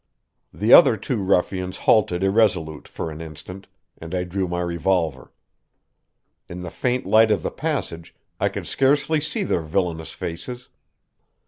[0.51, 3.67] The other two ruffians halted irresolute for an instant,
[3.99, 5.31] and I drew my revolver.
[6.49, 10.69] In the faint light of the passage I could scarcely see their villainous faces.